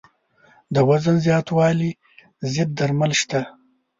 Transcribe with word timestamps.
د 0.73 0.75
وزن 0.89 1.15
زیاتوالي 1.25 1.91
ضد 2.53 2.69
درمل 2.79 3.11
شته. 3.21 3.41